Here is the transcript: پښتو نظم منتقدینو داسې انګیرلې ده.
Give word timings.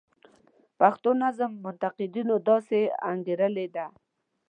پښتو 0.79 1.09
نظم 1.23 1.51
منتقدینو 1.63 2.35
داسې 2.49 2.79
انګیرلې 3.11 3.67
ده. 3.75 3.85